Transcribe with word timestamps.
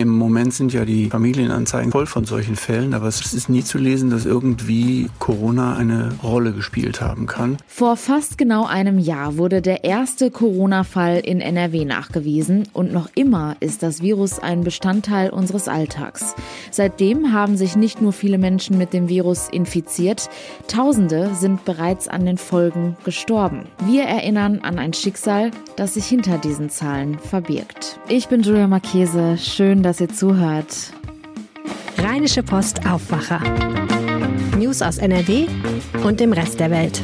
Im 0.00 0.16
Moment 0.16 0.54
sind 0.54 0.72
ja 0.72 0.84
die 0.84 1.10
Familienanzeigen 1.10 1.90
voll 1.90 2.06
von 2.06 2.24
solchen 2.24 2.54
Fällen, 2.54 2.94
aber 2.94 3.08
es 3.08 3.34
ist 3.34 3.48
nie 3.48 3.64
zu 3.64 3.78
lesen, 3.78 4.10
dass 4.10 4.26
irgendwie 4.26 5.10
Corona 5.18 5.74
eine 5.74 6.12
Rolle 6.22 6.52
gespielt 6.52 7.00
haben 7.00 7.26
kann. 7.26 7.56
Vor 7.66 7.96
fast 7.96 8.38
genau 8.38 8.64
einem 8.64 9.00
Jahr 9.00 9.38
wurde 9.38 9.60
der 9.60 9.82
erste 9.82 10.30
Corona-Fall 10.30 11.18
in 11.18 11.40
NRW 11.40 11.84
nachgewiesen 11.84 12.68
und 12.72 12.92
noch 12.92 13.08
immer 13.16 13.56
ist 13.58 13.82
das 13.82 14.00
Virus 14.00 14.38
ein 14.38 14.62
Bestandteil 14.62 15.30
unseres 15.30 15.66
Alltags. 15.66 16.36
Seitdem 16.70 17.32
haben 17.32 17.56
sich 17.56 17.74
nicht 17.74 18.00
nur 18.00 18.12
viele 18.12 18.38
Menschen 18.38 18.78
mit 18.78 18.92
dem 18.92 19.08
Virus 19.08 19.48
infiziert, 19.50 20.30
Tausende 20.68 21.34
sind 21.34 21.64
bereits 21.64 22.06
an 22.06 22.24
den 22.24 22.38
Folgen 22.38 22.96
gestorben. 23.02 23.64
Wir 23.84 24.04
erinnern 24.04 24.60
an 24.62 24.78
ein 24.78 24.92
Schicksal, 24.92 25.50
das 25.74 25.94
sich 25.94 26.04
hinter 26.04 26.38
diesen 26.38 26.70
Zahlen 26.70 27.18
verbirgt. 27.18 27.98
Ich 28.08 28.28
bin 28.28 28.42
Julia 28.42 28.68
Marchese. 28.68 29.36
Schön, 29.38 29.82
dass 29.88 30.02
ihr 30.02 30.10
zuhört. 30.10 30.92
Rheinische 31.96 32.42
Post 32.42 32.86
Aufwacher. 32.86 33.40
News 34.58 34.82
aus 34.82 34.98
NRW 34.98 35.46
und 36.04 36.20
dem 36.20 36.34
Rest 36.34 36.60
der 36.60 36.70
Welt. 36.70 37.00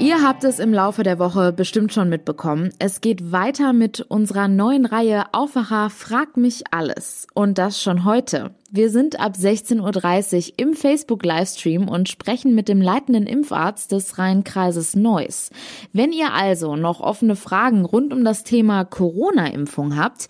Ihr 0.00 0.22
habt 0.22 0.42
es 0.42 0.58
im 0.58 0.74
Laufe 0.74 1.04
der 1.04 1.20
Woche 1.20 1.52
bestimmt 1.52 1.92
schon 1.92 2.08
mitbekommen. 2.08 2.70
Es 2.80 3.00
geht 3.00 3.30
weiter 3.30 3.72
mit 3.72 4.00
unserer 4.00 4.48
neuen 4.48 4.86
Reihe 4.86 5.26
Aufwacher 5.32 5.88
Frag 5.88 6.36
mich 6.36 6.64
alles. 6.72 7.28
Und 7.32 7.58
das 7.58 7.80
schon 7.80 8.04
heute. 8.04 8.50
Wir 8.72 8.90
sind 8.90 9.20
ab 9.20 9.34
16.30 9.36 10.48
Uhr 10.48 10.52
im 10.56 10.74
Facebook-Livestream 10.74 11.88
und 11.88 12.08
sprechen 12.08 12.56
mit 12.56 12.68
dem 12.68 12.82
leitenden 12.82 13.28
Impfarzt 13.28 13.92
des 13.92 14.18
Rheinkreises 14.18 14.96
Neuss. 14.96 15.50
Wenn 15.92 16.10
ihr 16.10 16.34
also 16.34 16.74
noch 16.74 16.98
offene 16.98 17.36
Fragen 17.36 17.84
rund 17.84 18.12
um 18.12 18.24
das 18.24 18.42
Thema 18.42 18.84
Corona-Impfung 18.84 19.96
habt, 19.96 20.26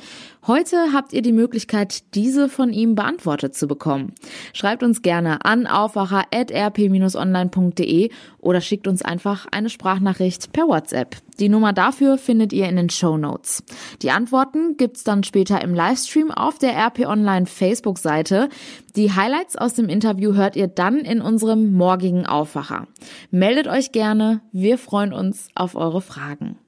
heute 0.46 0.92
habt 0.92 1.12
ihr 1.12 1.22
die 1.22 1.32
Möglichkeit, 1.32 2.14
diese 2.14 2.48
von 2.48 2.72
ihm 2.72 2.94
beantwortet 2.94 3.54
zu 3.54 3.66
bekommen. 3.66 4.14
Schreibt 4.52 4.82
uns 4.82 5.00
gerne 5.02 5.44
an 5.44 5.66
aufwacher.rp-online.de 5.66 8.10
oder 8.38 8.60
schickt 8.60 8.86
uns 8.86 9.02
einfach 9.02 9.46
eine 9.50 9.70
Sprachnachricht 9.70 10.52
per 10.52 10.68
WhatsApp. 10.68 11.16
Die 11.40 11.48
Nummer 11.48 11.72
dafür 11.72 12.18
findet 12.18 12.52
ihr 12.52 12.68
in 12.68 12.76
den 12.76 12.90
Show 12.90 13.16
Notes. 13.16 13.64
Die 14.02 14.10
Antworten 14.10 14.76
gibt's 14.76 15.04
dann 15.04 15.24
später 15.24 15.62
im 15.62 15.74
Livestream 15.74 16.30
auf 16.30 16.58
der 16.58 16.76
RP 16.76 17.06
Online 17.06 17.46
Facebook-Seite. 17.46 18.50
Die 18.96 19.12
Highlights 19.12 19.56
aus 19.56 19.74
dem 19.74 19.88
Interview 19.88 20.34
hört 20.34 20.56
ihr 20.56 20.68
dann 20.68 20.98
in 20.98 21.20
unserem 21.20 21.72
morgigen 21.72 22.26
Aufwacher. 22.26 22.86
Meldet 23.30 23.66
euch 23.66 23.92
gerne, 23.92 24.40
wir 24.52 24.78
freuen 24.78 25.12
uns 25.12 25.48
auf 25.54 25.74
eure 25.74 26.00
Fragen. 26.00 26.58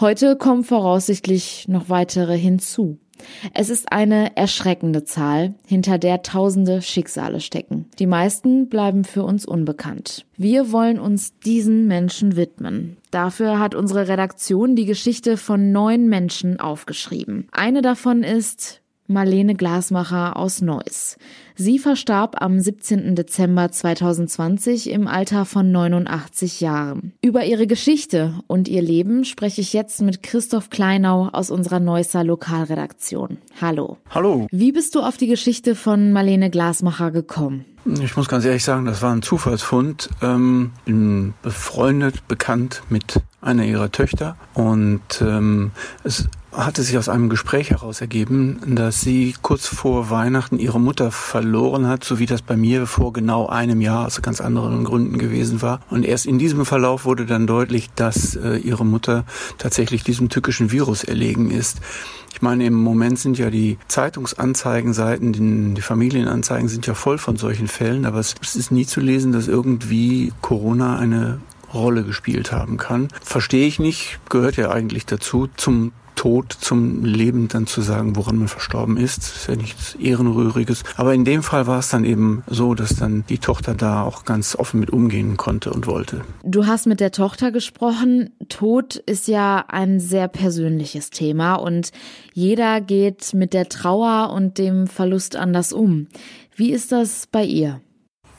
Heute 0.00 0.34
kommen 0.34 0.64
voraussichtlich 0.64 1.68
noch 1.68 1.90
weitere 1.90 2.38
hinzu. 2.38 3.01
Es 3.54 3.70
ist 3.70 3.92
eine 3.92 4.36
erschreckende 4.36 5.04
Zahl, 5.04 5.54
hinter 5.66 5.98
der 5.98 6.22
tausende 6.22 6.82
Schicksale 6.82 7.40
stecken. 7.40 7.86
Die 7.98 8.06
meisten 8.06 8.68
bleiben 8.68 9.04
für 9.04 9.22
uns 9.22 9.46
unbekannt. 9.46 10.26
Wir 10.36 10.72
wollen 10.72 10.98
uns 10.98 11.38
diesen 11.40 11.86
Menschen 11.86 12.36
widmen. 12.36 12.96
Dafür 13.10 13.58
hat 13.58 13.74
unsere 13.74 14.08
Redaktion 14.08 14.76
die 14.76 14.86
Geschichte 14.86 15.36
von 15.36 15.72
neun 15.72 16.08
Menschen 16.08 16.60
aufgeschrieben. 16.60 17.48
Eine 17.52 17.82
davon 17.82 18.22
ist 18.22 18.81
Marlene 19.06 19.54
Glasmacher 19.54 20.36
aus 20.36 20.62
Neuss. 20.62 21.16
Sie 21.54 21.78
verstarb 21.78 22.40
am 22.40 22.60
17. 22.60 23.14
Dezember 23.14 23.70
2020 23.70 24.90
im 24.90 25.06
Alter 25.06 25.44
von 25.44 25.70
89 25.70 26.60
Jahren. 26.60 27.12
Über 27.20 27.44
ihre 27.44 27.66
Geschichte 27.66 28.34
und 28.46 28.68
ihr 28.68 28.82
Leben 28.82 29.24
spreche 29.24 29.60
ich 29.60 29.72
jetzt 29.72 30.00
mit 30.02 30.22
Christoph 30.22 30.70
Kleinau 30.70 31.28
aus 31.32 31.50
unserer 31.50 31.80
Neusser 31.80 32.24
Lokalredaktion. 32.24 33.38
Hallo. 33.60 33.98
Hallo. 34.10 34.46
Wie 34.50 34.72
bist 34.72 34.94
du 34.94 35.00
auf 35.00 35.16
die 35.16 35.26
Geschichte 35.26 35.74
von 35.74 36.12
Marlene 36.12 36.50
Glasmacher 36.50 37.10
gekommen? 37.10 37.64
Ich 37.84 38.16
muss 38.16 38.28
ganz 38.28 38.44
ehrlich 38.44 38.62
sagen, 38.62 38.84
das 38.84 39.02
war 39.02 39.12
ein 39.12 39.22
Zufallsfund. 39.22 40.08
Ähm, 40.22 40.70
bin 40.84 41.34
befreundet, 41.42 42.28
bekannt 42.28 42.82
mit 42.88 43.20
einer 43.40 43.64
ihrer 43.64 43.90
Töchter 43.90 44.36
und 44.54 45.02
ähm, 45.20 45.72
es 46.04 46.28
hatte 46.52 46.82
sich 46.82 46.98
aus 46.98 47.08
einem 47.08 47.28
Gespräch 47.28 47.70
heraus 47.70 48.00
ergeben, 48.00 48.60
dass 48.66 49.00
sie 49.00 49.34
kurz 49.42 49.66
vor 49.66 50.10
Weihnachten 50.10 50.58
ihre 50.58 50.80
Mutter 50.80 51.10
verloren 51.10 51.88
hat, 51.88 52.04
so 52.04 52.18
wie 52.18 52.26
das 52.26 52.42
bei 52.42 52.56
mir 52.56 52.86
vor 52.86 53.12
genau 53.12 53.46
einem 53.46 53.80
Jahr 53.80 54.06
aus 54.06 54.20
ganz 54.22 54.40
anderen 54.40 54.84
Gründen 54.84 55.18
gewesen 55.18 55.62
war. 55.62 55.80
Und 55.90 56.04
erst 56.04 56.26
in 56.26 56.38
diesem 56.38 56.66
Verlauf 56.66 57.04
wurde 57.04 57.26
dann 57.26 57.46
deutlich, 57.46 57.90
dass 57.94 58.36
äh, 58.36 58.56
ihre 58.56 58.84
Mutter 58.84 59.24
tatsächlich 59.58 60.04
diesem 60.04 60.28
tückischen 60.28 60.70
Virus 60.70 61.04
erlegen 61.04 61.50
ist. 61.50 61.80
Ich 62.34 62.42
meine, 62.42 62.66
im 62.66 62.74
Moment 62.74 63.18
sind 63.18 63.38
ja 63.38 63.50
die 63.50 63.78
Zeitungsanzeigenseiten, 63.88 65.32
die, 65.32 65.74
die 65.74 65.82
Familienanzeigen 65.82 66.68
sind 66.68 66.86
ja 66.86 66.94
voll 66.94 67.18
von 67.18 67.36
solchen 67.36 67.68
Fällen, 67.68 68.04
aber 68.04 68.18
es 68.18 68.34
ist 68.54 68.72
nie 68.72 68.86
zu 68.86 69.00
lesen, 69.00 69.32
dass 69.32 69.48
irgendwie 69.48 70.32
Corona 70.40 70.98
eine 70.98 71.40
Rolle 71.72 72.04
gespielt 72.04 72.52
haben 72.52 72.76
kann. 72.76 73.08
Verstehe 73.22 73.66
ich 73.66 73.78
nicht, 73.78 74.20
gehört 74.28 74.56
ja 74.56 74.70
eigentlich 74.70 75.06
dazu 75.06 75.48
zum 75.56 75.92
Tod 76.14 76.52
zum 76.52 77.04
Leben 77.04 77.48
dann 77.48 77.66
zu 77.66 77.80
sagen, 77.80 78.16
woran 78.16 78.36
man 78.36 78.48
verstorben 78.48 78.96
ist. 78.96 79.18
Das 79.18 79.36
ist 79.36 79.48
ja 79.48 79.56
nichts 79.56 79.94
Ehrenrühriges. 79.94 80.82
Aber 80.96 81.14
in 81.14 81.24
dem 81.24 81.42
Fall 81.42 81.66
war 81.66 81.78
es 81.78 81.88
dann 81.88 82.04
eben 82.04 82.42
so, 82.46 82.74
dass 82.74 82.96
dann 82.96 83.24
die 83.28 83.38
Tochter 83.38 83.74
da 83.74 84.02
auch 84.02 84.24
ganz 84.24 84.56
offen 84.56 84.80
mit 84.80 84.90
umgehen 84.90 85.36
konnte 85.36 85.72
und 85.72 85.86
wollte. 85.86 86.22
Du 86.44 86.66
hast 86.66 86.86
mit 86.86 87.00
der 87.00 87.12
Tochter 87.12 87.50
gesprochen. 87.50 88.30
Tod 88.48 88.96
ist 88.96 89.28
ja 89.28 89.64
ein 89.68 90.00
sehr 90.00 90.28
persönliches 90.28 91.10
Thema 91.10 91.54
und 91.54 91.92
jeder 92.34 92.80
geht 92.80 93.34
mit 93.34 93.52
der 93.52 93.68
Trauer 93.68 94.32
und 94.32 94.58
dem 94.58 94.86
Verlust 94.86 95.36
anders 95.36 95.72
um. 95.72 96.08
Wie 96.54 96.72
ist 96.72 96.92
das 96.92 97.26
bei 97.26 97.44
ihr? 97.44 97.80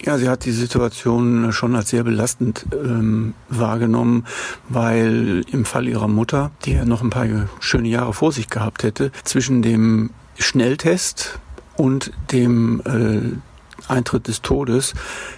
Ja, 0.06 0.18
sie 0.18 0.28
hat 0.28 0.44
die 0.44 0.52
Situation 0.52 1.54
schon 1.54 1.78
als 1.78 1.90
sehr 1.90 2.04
belastend 2.04 2.66
ähm, 2.74 3.34
wahrgenommen, 3.48 4.26
weil 4.68 5.46
im 5.50 5.64
Fall 5.64 5.88
ihrer 5.88 6.10
Mutter, 6.10 6.52
die 6.66 6.74
ja 6.74 6.84
noch 6.84 7.02
ein 7.02 7.10
paar 7.10 7.26
schöne 7.62 7.88
Jahre 7.88 8.14
vor 8.14 8.34
sich 8.34 8.50
gehabt 8.50 8.84
hätte, 8.84 9.14
zwischen 9.24 9.62
dem 9.62 10.10
Schnelltest 10.38 11.40
und 11.78 12.12
dem 12.34 12.82
äh, 12.86 13.38
Eintritt 13.88 14.28
des 14.28 14.42
Todes 14.42 14.94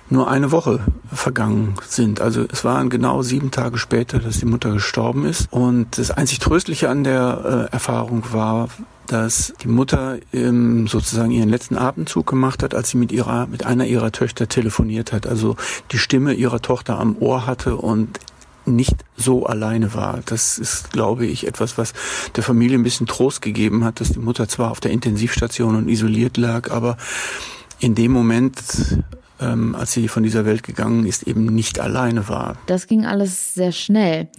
nur 0.10 0.30
eine 0.30 0.52
Woche 0.52 0.80
vergangen 1.12 1.76
sind. 1.88 2.22
Also 2.22 2.46
es 2.52 2.64
waren 2.64 2.90
genau 2.90 3.22
sieben 3.22 3.52
Tage 3.52 3.78
später, 3.78 4.20
dass 4.20 4.40
die 4.40 4.46
Mutter 4.46 4.72
gestorben 4.72 5.26
ist. 5.26 5.52
Und 5.52 5.98
das 5.98 6.12
einzig 6.12 6.40
Tröstliche 6.40 6.90
an 6.90 7.04
der 7.04 7.68
äh, 7.70 7.74
Erfahrung 7.74 8.24
war, 8.32 8.70
dass 9.08 9.54
die 9.62 9.68
Mutter 9.68 10.18
ähm, 10.34 10.88
sozusagen 10.88 11.32
ihren 11.32 11.50
letzten 11.50 11.78
Atemzug 11.78 12.26
gemacht 12.26 12.64
hat, 12.64 12.74
als 12.74 12.90
sie 12.90 12.98
mit 12.98 13.12
ihrer, 13.12 13.48
mit 13.48 13.66
einer 13.66 13.86
ihrer 13.86 14.12
Töchter 14.12 14.48
telefoniert 14.48 15.12
hat. 15.12 15.28
Also 15.28 15.56
die 15.92 16.00
Stimme 16.00 16.34
ihrer 16.34 16.62
Tochter 16.62 17.00
am 17.00 17.16
Ohr 17.20 17.46
hatte 17.46 17.76
und 17.76 18.20
nicht 18.66 18.96
so 19.16 19.46
alleine 19.46 19.94
war. 19.94 20.22
Das 20.26 20.58
ist, 20.58 20.92
glaube 20.92 21.26
ich, 21.26 21.46
etwas, 21.48 21.78
was 21.78 21.94
der 22.36 22.44
Familie 22.44 22.78
ein 22.78 22.84
bisschen 22.84 23.06
Trost 23.06 23.42
gegeben 23.42 23.84
hat, 23.84 24.00
dass 24.00 24.10
die 24.10 24.20
Mutter 24.20 24.48
zwar 24.48 24.72
auf 24.72 24.80
der 24.80 24.92
Intensivstation 24.92 25.76
und 25.76 25.88
isoliert 25.88 26.38
lag, 26.38 26.72
aber 26.72 26.98
in 27.80 27.96
dem 27.96 28.12
Moment 28.12 29.04
ähm, 29.40 29.76
als 29.76 29.92
sie 29.92 30.08
von 30.08 30.24
dieser 30.24 30.46
Welt 30.46 30.64
gegangen 30.64 31.06
ist, 31.06 31.24
eben 31.24 31.46
nicht 31.46 31.80
alleine 31.80 32.30
war. 32.30 32.58
Das 32.68 32.88
ging 32.88 33.06
alles 33.06 33.54
sehr 33.54 33.72
schnell. 33.72 34.30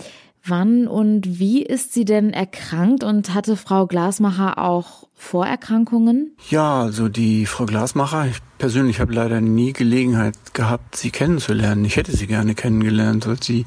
Wann 0.49 0.87
und 0.87 1.41
wie 1.41 1.63
ist 1.63 1.93
sie 1.93 2.05
denn 2.05 2.33
erkrankt 2.33 3.03
und 3.03 3.35
hatte 3.35 3.57
Frau 3.57 3.87
Glasmacher 3.87 4.59
auch 4.59 5.09
Vorerkrankungen? 5.15 6.37
Ja, 6.51 6.83
also 6.83 7.09
die 7.09 7.47
Frau 7.47 7.67
Glasmacher, 7.67 8.27
ich 8.27 8.37
persönlich 8.59 9.01
habe 9.01 9.13
leider 9.13 9.41
nie 9.41 9.73
Gelegenheit 9.73 10.37
gehabt, 10.55 10.97
sie 10.97 11.11
kennenzulernen. 11.11 11.85
Ich 11.85 11.97
hätte 11.97 12.17
sie 12.17 12.29
gerne 12.29 12.55
kennengelernt, 12.55 13.27
weil 13.27 13.43
sie 13.43 13.67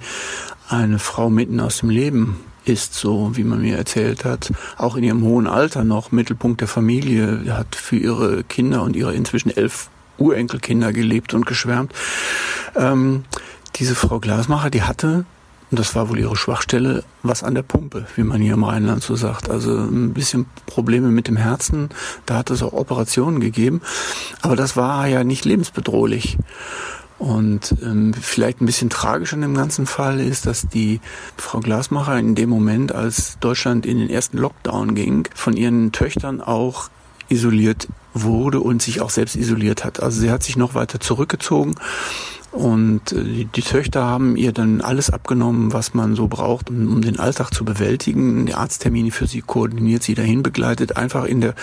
eine 0.70 1.00
Frau 1.00 1.30
mitten 1.30 1.60
aus 1.60 1.80
dem 1.80 1.90
Leben 1.90 2.38
ist, 2.70 2.94
so 2.94 3.32
wie 3.36 3.44
man 3.44 3.62
mir 3.62 3.78
erzählt 3.78 4.24
hat. 4.24 4.54
Auch 4.78 4.96
in 4.96 5.04
ihrem 5.04 5.24
hohen 5.24 5.48
Alter 5.48 5.84
noch 5.84 6.12
Mittelpunkt 6.12 6.62
der 6.62 6.68
Familie, 6.68 7.44
hat 7.58 7.76
für 7.76 7.98
ihre 7.98 8.44
Kinder 8.44 8.84
und 8.84 8.96
ihre 8.96 9.14
inzwischen 9.14 9.50
elf 9.50 9.90
Urenkelkinder 10.18 10.94
gelebt 10.94 11.34
und 11.34 11.46
geschwärmt. 11.46 11.94
Ähm, 12.76 13.26
diese 13.76 13.96
Frau 13.96 14.20
Glasmacher, 14.20 14.70
die 14.70 14.84
hatte 14.84 15.26
Und 15.72 15.80
das 15.80 15.96
war 15.96 16.10
wohl 16.10 16.20
ihre 16.20 16.36
Schwachstelle, 16.36 17.04
was 17.22 17.44
an 17.44 17.54
der 17.54 17.62
Pumpe, 17.62 18.08
wie 18.16 18.24
man 18.24 18.42
hier 18.42 18.54
im 18.54 18.64
Rheinland 18.64 19.04
so 19.04 19.16
sagt. 19.16 19.50
Also 19.50 19.78
ein 19.78 20.14
bisschen 20.14 20.48
Probleme 20.66 21.10
mit 21.10 21.28
dem 21.28 21.38
Herzen. 21.38 21.90
Da 22.26 22.38
hat 22.38 22.50
es 22.50 22.64
auch 22.64 22.74
Operationen 22.74 23.40
gegeben. 23.40 23.82
Aber 24.42 24.56
das 24.56 24.76
war 24.76 25.08
ja 25.08 25.24
nicht 25.24 25.46
lebensbedrohlich. 25.46 26.38
Und 27.20 27.76
ähm, 27.84 28.14
vielleicht 28.14 28.62
ein 28.62 28.66
bisschen 28.66 28.90
tragisch 28.90 29.34
an 29.34 29.42
dem 29.42 29.54
ganzen 29.54 29.86
Fall 29.86 30.22
ist, 30.22 30.46
dass 30.46 30.68
die 30.70 31.02
Frau 31.36 31.60
Glasmacher 31.60 32.18
in 32.18 32.34
dem 32.34 32.50
Moment, 32.50 32.94
als 32.94 33.38
Deutschland 33.40 33.86
in 33.86 34.00
den 34.00 34.10
ersten 34.10 34.38
Lockdown 34.38 34.96
ging, 34.96 35.28
von 35.36 35.56
ihren 35.56 35.92
Töchtern 35.92 36.40
auch 36.42 36.90
isoliert 37.28 37.90
wurde 38.14 38.62
und 38.62 38.82
sich 38.82 39.02
auch 39.02 39.10
selbst 39.10 39.36
isoliert 39.36 39.84
hat. 39.84 40.02
Also 40.02 40.22
sie 40.22 40.32
hat 40.32 40.44
sich 40.44 40.56
noch 40.56 40.74
weiter 40.76 41.00
zurückgezogen 41.00 41.76
und 42.52 43.12
äh, 43.12 43.24
die, 43.24 43.46
die, 43.46 43.62
Töchter 43.62 44.04
haben 44.04 44.36
ihr 44.36 44.52
dann 44.52 44.82
alles 44.82 45.10
abgenommen, 45.10 45.72
was 45.74 45.94
man 45.94 46.16
so 46.16 46.28
braucht, 46.28 46.70
um, 46.70 46.92
um, 46.92 47.02
den 47.02 47.20
Alltag 47.20 47.54
zu 47.54 47.64
bewältigen. 47.64 48.46
Die 48.48 48.54
Arzttermine 48.54 49.12
für 49.12 49.28
sie 49.28 49.42
koordiniert, 49.42 50.04
sie 50.04 50.16
dahin 50.16 50.42
begleitet, 50.42 50.98
einfach 50.98 51.26
in 51.26 51.42
der 51.42 51.54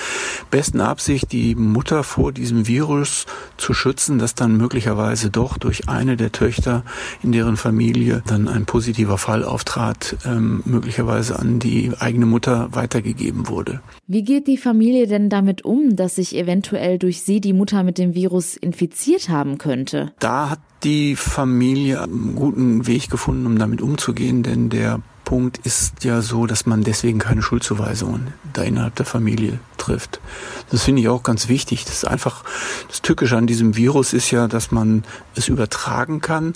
besten 0.50 0.80
Absicht, 0.80 1.32
die 1.32 1.54
Mutter 1.54 2.04
vor 2.04 2.32
diesem 2.32 2.68
Virus 2.68 3.26
zu 3.56 3.74
schützen, 3.74 4.18
dass 4.18 4.34
dann 4.34 4.56
möglicherweise 4.56 5.30
doch 5.30 5.58
durch 5.58 5.88
eine 5.88 6.16
der 6.16 6.32
Töchter 6.32 6.84
in 7.22 7.32
deren 7.32 7.56
Familie 7.56 8.22
dann 8.26 8.46
ein 8.48 8.64
positiver 8.64 9.18
Fall 9.18 9.44
auftrat, 9.44 10.16
ähm, 10.24 10.62
möglicherweise 10.64 11.38
an 11.38 11.58
die 11.58 11.92
eigene 11.98 12.26
Mutter 12.26 12.68
weitergegeben 12.72 13.48
wurde. 13.48 13.80
Wie 14.06 14.22
geht 14.22 14.46
die 14.46 14.56
Familie 14.56 15.08
denn 15.08 15.28
damit 15.28 15.64
um, 15.64 15.96
dass 15.96 16.16
sich 16.16 16.36
eventuell 16.36 16.98
durch 16.98 17.22
sie 17.22 17.40
die 17.40 17.52
Mutter 17.52 17.82
mit 17.82 17.98
dem 17.98 18.14
Virus 18.14 18.56
infiziert 18.56 19.28
haben 19.28 19.58
könnte? 19.58 20.12
Da 20.20 20.50
hat 20.50 20.60
die 20.82 21.16
Familie 21.16 22.02
einen 22.02 22.34
guten 22.34 22.86
Weg 22.86 23.10
gefunden, 23.10 23.46
um 23.46 23.58
damit 23.58 23.80
umzugehen, 23.80 24.42
denn 24.42 24.68
der 24.68 25.00
Punkt 25.24 25.58
ist 25.58 26.04
ja 26.04 26.22
so, 26.22 26.46
dass 26.46 26.66
man 26.66 26.84
deswegen 26.84 27.18
keine 27.18 27.42
Schuldzuweisungen 27.42 28.28
da 28.52 28.62
innerhalb 28.62 28.94
der 28.94 29.06
Familie 29.06 29.58
trifft. 29.76 30.20
Das 30.70 30.84
finde 30.84 31.02
ich 31.02 31.08
auch 31.08 31.24
ganz 31.24 31.48
wichtig. 31.48 31.84
Das 31.84 31.94
ist 31.94 32.04
einfach, 32.04 32.44
das 32.88 33.02
Tückische 33.02 33.36
an 33.36 33.48
diesem 33.48 33.76
Virus 33.76 34.12
ist 34.12 34.30
ja, 34.30 34.46
dass 34.46 34.70
man 34.70 35.04
es 35.34 35.48
übertragen 35.48 36.20
kann 36.20 36.54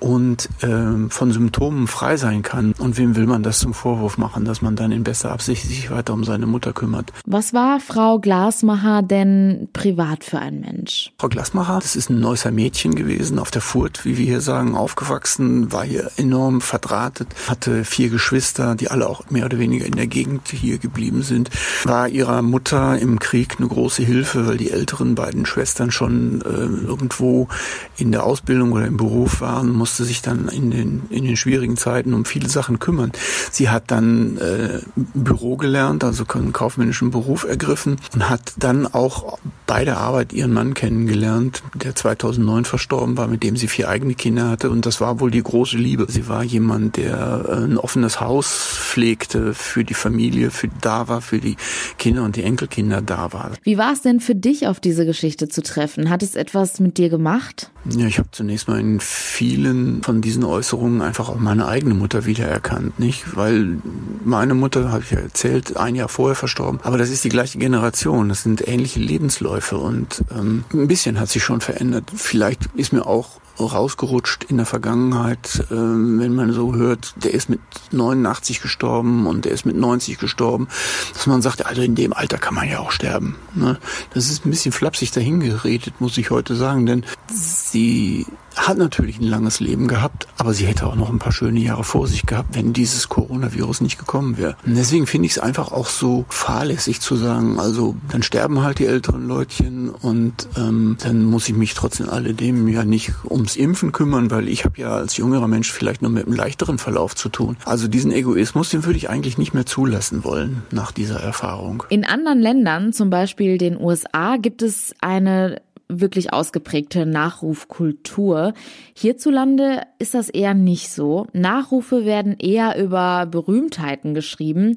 und 0.00 0.48
ähm, 0.62 1.10
von 1.10 1.32
Symptomen 1.32 1.86
frei 1.86 2.16
sein 2.16 2.42
kann. 2.42 2.74
Und 2.78 2.98
wem 2.98 3.16
will 3.16 3.26
man 3.26 3.42
das 3.42 3.58
zum 3.58 3.74
Vorwurf 3.74 4.18
machen, 4.18 4.44
dass 4.44 4.62
man 4.62 4.76
dann 4.76 4.92
in 4.92 5.04
bester 5.04 5.32
Absicht 5.32 5.64
sich 5.64 5.90
weiter 5.90 6.12
um 6.12 6.24
seine 6.24 6.46
Mutter 6.46 6.72
kümmert? 6.72 7.12
Was 7.24 7.54
war 7.54 7.80
Frau 7.80 8.18
Glasmacher 8.18 9.02
denn 9.02 9.68
privat 9.72 10.24
für 10.24 10.38
ein 10.38 10.60
Mensch? 10.60 11.12
Frau 11.18 11.28
Glasmacher, 11.28 11.78
das 11.80 11.96
ist 11.96 12.10
ein 12.10 12.20
Neusser 12.20 12.50
Mädchen 12.50 12.94
gewesen, 12.94 13.38
auf 13.38 13.50
der 13.50 13.62
Furt, 13.62 14.04
wie 14.04 14.18
wir 14.18 14.26
hier 14.26 14.40
sagen, 14.40 14.74
aufgewachsen, 14.74 15.72
war 15.72 15.84
hier 15.84 16.10
enorm 16.16 16.60
verdrahtet, 16.60 17.28
hatte 17.48 17.84
vier 17.84 18.10
Geschwister, 18.10 18.74
die 18.74 18.90
alle 18.90 19.08
auch 19.08 19.30
mehr 19.30 19.46
oder 19.46 19.58
weniger 19.58 19.86
in 19.86 19.96
der 19.96 20.06
Gegend 20.06 20.48
hier 20.48 20.78
geblieben 20.78 21.22
sind, 21.22 21.50
war 21.84 22.08
ihrer 22.08 22.42
Mutter 22.42 22.98
im 22.98 23.18
Krieg 23.18 23.56
eine 23.58 23.68
große 23.68 24.02
Hilfe, 24.02 24.46
weil 24.46 24.56
die 24.56 24.70
älteren 24.70 25.14
beiden 25.14 25.46
Schwestern 25.46 25.90
schon 25.90 26.42
äh, 26.42 26.86
irgendwo 26.86 27.48
in 27.96 28.12
der 28.12 28.24
Ausbildung 28.24 28.72
oder 28.72 28.86
im 28.86 28.96
Beruf 28.96 29.40
waren, 29.40 29.72
musste 29.86 30.04
sich 30.04 30.20
dann 30.20 30.48
in 30.48 30.72
den, 30.72 31.02
in 31.10 31.22
den 31.22 31.36
schwierigen 31.36 31.76
Zeiten 31.76 32.12
um 32.12 32.24
viele 32.24 32.48
Sachen 32.48 32.80
kümmern. 32.80 33.12
Sie 33.52 33.68
hat 33.68 33.92
dann 33.92 34.36
äh, 34.38 34.80
Büro 34.96 35.56
gelernt, 35.56 36.02
also 36.02 36.24
einen 36.34 36.52
kaufmännischen 36.52 37.12
Beruf 37.12 37.44
ergriffen 37.44 37.96
und 38.12 38.28
hat 38.28 38.54
dann 38.58 38.92
auch 38.92 39.38
bei 39.68 39.84
der 39.84 39.98
Arbeit 39.98 40.32
ihren 40.32 40.52
Mann 40.52 40.74
kennengelernt, 40.74 41.62
der 41.74 41.94
2009 41.94 42.64
verstorben 42.64 43.16
war, 43.16 43.28
mit 43.28 43.44
dem 43.44 43.56
sie 43.56 43.68
vier 43.68 43.88
eigene 43.88 44.14
Kinder 44.14 44.50
hatte 44.50 44.70
und 44.70 44.86
das 44.86 45.00
war 45.00 45.20
wohl 45.20 45.30
die 45.30 45.42
große 45.42 45.76
Liebe. 45.76 46.06
Sie 46.08 46.26
war 46.26 46.42
jemand, 46.42 46.96
der 46.96 47.44
äh, 47.48 47.52
ein 47.52 47.78
offenes 47.78 48.20
Haus 48.20 48.48
pflegte 48.48 49.54
für 49.54 49.84
die 49.84 49.94
Familie, 49.94 50.50
für 50.50 50.68
da 50.80 51.06
war, 51.06 51.20
für 51.20 51.38
die 51.38 51.54
Kinder 51.96 52.24
und 52.24 52.34
die 52.34 52.42
Enkelkinder 52.42 53.02
da 53.02 53.32
war. 53.32 53.52
Wie 53.62 53.78
war 53.78 53.92
es 53.92 54.02
denn 54.02 54.18
für 54.18 54.34
dich, 54.34 54.66
auf 54.66 54.80
diese 54.80 55.06
Geschichte 55.06 55.48
zu 55.48 55.62
treffen? 55.62 56.10
Hat 56.10 56.24
es 56.24 56.34
etwas 56.34 56.80
mit 56.80 56.98
dir 56.98 57.08
gemacht? 57.08 57.70
Ja, 57.88 58.06
ich 58.06 58.18
habe 58.18 58.30
zunächst 58.32 58.66
mal 58.66 58.80
in 58.80 58.98
vielen 58.98 59.75
von 60.02 60.20
diesen 60.20 60.44
Äußerungen 60.44 61.02
einfach 61.02 61.28
auch 61.28 61.38
meine 61.38 61.66
eigene 61.66 61.94
Mutter 61.94 62.26
wiedererkannt, 62.26 62.98
nicht? 62.98 63.36
Weil 63.36 63.78
meine 64.24 64.54
Mutter, 64.54 64.92
habe 64.92 65.02
ich 65.02 65.10
ja 65.10 65.18
erzählt, 65.18 65.76
ein 65.76 65.94
Jahr 65.94 66.08
vorher 66.08 66.36
verstorben, 66.36 66.80
aber 66.82 66.98
das 66.98 67.10
ist 67.10 67.24
die 67.24 67.28
gleiche 67.28 67.58
Generation, 67.58 68.28
das 68.28 68.42
sind 68.42 68.66
ähnliche 68.66 69.00
Lebensläufe 69.00 69.78
und 69.78 70.24
ähm, 70.36 70.64
ein 70.72 70.88
bisschen 70.88 71.18
hat 71.20 71.28
sich 71.28 71.42
schon 71.42 71.60
verändert. 71.60 72.04
Vielleicht 72.14 72.66
ist 72.74 72.92
mir 72.92 73.06
auch 73.06 73.40
rausgerutscht 73.64 74.44
in 74.44 74.56
der 74.56 74.66
Vergangenheit, 74.66 75.64
äh, 75.70 75.74
wenn 75.74 76.34
man 76.34 76.52
so 76.52 76.74
hört, 76.74 77.14
der 77.16 77.34
ist 77.34 77.48
mit 77.48 77.60
89 77.92 78.60
gestorben 78.60 79.26
und 79.26 79.44
der 79.44 79.52
ist 79.52 79.66
mit 79.66 79.76
90 79.76 80.18
gestorben, 80.18 80.68
dass 81.14 81.26
man 81.26 81.42
sagt, 81.42 81.66
also 81.66 81.82
in 81.82 81.94
dem 81.94 82.12
Alter 82.12 82.38
kann 82.38 82.54
man 82.54 82.68
ja 82.68 82.80
auch 82.80 82.90
sterben. 82.90 83.36
Ne? 83.54 83.78
Das 84.14 84.30
ist 84.30 84.44
ein 84.44 84.50
bisschen 84.50 84.72
flapsig 84.72 85.10
dahingeredet, 85.10 86.00
muss 86.00 86.18
ich 86.18 86.30
heute 86.30 86.54
sagen, 86.56 86.86
denn 86.86 87.04
sie 87.28 88.26
hat 88.56 88.78
natürlich 88.78 89.20
ein 89.20 89.26
langes 89.26 89.60
Leben 89.60 89.86
gehabt, 89.86 90.26
aber 90.38 90.54
sie 90.54 90.66
hätte 90.66 90.86
auch 90.86 90.96
noch 90.96 91.10
ein 91.10 91.18
paar 91.18 91.32
schöne 91.32 91.60
Jahre 91.60 91.84
vor 91.84 92.08
sich 92.08 92.24
gehabt, 92.24 92.54
wenn 92.54 92.72
dieses 92.72 93.08
Coronavirus 93.08 93.82
nicht 93.82 93.98
gekommen 93.98 94.38
wäre. 94.38 94.56
Und 94.64 94.76
deswegen 94.76 95.06
finde 95.06 95.26
ich 95.26 95.32
es 95.32 95.38
einfach 95.38 95.72
auch 95.72 95.88
so 95.88 96.24
fahrlässig 96.30 97.00
zu 97.00 97.16
sagen, 97.16 97.60
also 97.60 97.96
dann 98.10 98.22
sterben 98.22 98.62
halt 98.62 98.78
die 98.78 98.86
älteren 98.86 99.28
Leutchen 99.28 99.90
und 99.90 100.48
ähm, 100.56 100.96
dann 101.02 101.24
muss 101.24 101.48
ich 101.48 101.54
mich 101.54 101.74
trotzdem 101.74 102.08
alledem 102.08 102.66
ja 102.68 102.84
nicht 102.84 103.12
ums 103.46 103.54
Impfen 103.54 103.92
kümmern, 103.92 104.32
weil 104.32 104.48
ich 104.48 104.64
habe 104.64 104.80
ja 104.80 104.96
als 104.96 105.16
jüngerer 105.16 105.46
Mensch 105.46 105.70
vielleicht 105.70 106.02
nur 106.02 106.10
mit 106.10 106.26
einem 106.26 106.34
leichteren 106.34 106.78
Verlauf 106.78 107.14
zu 107.14 107.28
tun. 107.28 107.56
Also 107.64 107.86
diesen 107.86 108.10
Egoismus, 108.10 108.70
den 108.70 108.84
würde 108.84 108.96
ich 108.96 109.08
eigentlich 109.08 109.38
nicht 109.38 109.54
mehr 109.54 109.64
zulassen 109.64 110.24
wollen 110.24 110.62
nach 110.72 110.90
dieser 110.90 111.20
Erfahrung. 111.20 111.84
In 111.88 112.04
anderen 112.04 112.40
Ländern, 112.40 112.92
zum 112.92 113.08
Beispiel 113.08 113.56
den 113.56 113.80
USA, 113.80 114.36
gibt 114.36 114.62
es 114.62 114.96
eine 115.00 115.62
wirklich 115.88 116.32
ausgeprägte 116.32 117.06
Nachrufkultur. 117.06 118.52
Hierzulande 118.94 119.82
ist 120.00 120.14
das 120.14 120.28
eher 120.28 120.54
nicht 120.54 120.90
so. 120.90 121.28
Nachrufe 121.32 122.04
werden 122.04 122.36
eher 122.40 122.82
über 122.82 123.26
Berühmtheiten 123.26 124.12
geschrieben. 124.12 124.76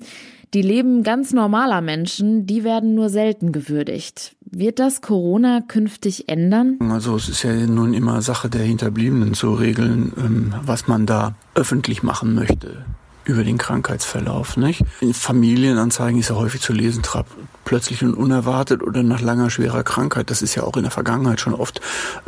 Die 0.54 0.62
Leben 0.62 1.02
ganz 1.02 1.34
normaler 1.34 1.82
Menschen, 1.82 2.46
die 2.46 2.64
werden 2.64 2.94
nur 2.94 3.10
selten 3.10 3.52
gewürdigt. 3.52 4.36
Wird 4.52 4.80
das 4.80 5.02
Corona 5.02 5.62
künftig 5.62 6.28
ändern? 6.28 6.78
Also 6.92 7.16
es 7.16 7.30
ist 7.30 7.44
ja 7.44 7.54
nun 7.54 7.94
immer 7.94 8.22
Sache 8.22 8.50
der 8.50 8.64
Hinterbliebenen 8.64 9.34
zu 9.34 9.54
regeln, 9.54 10.12
ähm, 10.18 10.54
was 10.64 10.88
man 10.88 11.06
da 11.06 11.36
öffentlich 11.54 12.02
machen 12.04 12.34
möchte 12.34 12.86
über 13.30 13.44
den 13.44 13.60
Krankheitsverlauf. 13.60 14.58
Nicht? 14.58 14.84
In 15.02 15.14
Familienanzeigen 15.14 16.20
ist 16.20 16.30
ja 16.30 16.36
häufig 16.36 16.62
zu 16.62 16.74
lesen, 16.74 17.04
trab 17.04 17.28
plötzlich 17.64 18.04
und 18.04 18.16
unerwartet 18.16 18.82
oder 18.82 19.04
nach 19.04 19.22
langer 19.22 19.52
schwerer 19.52 19.84
Krankheit. 19.84 20.32
Das 20.32 20.42
ist 20.42 20.56
ja 20.56 20.64
auch 20.64 20.76
in 20.76 20.82
der 20.82 20.92
Vergangenheit 20.92 21.40
schon 21.40 21.54
oft 21.54 21.82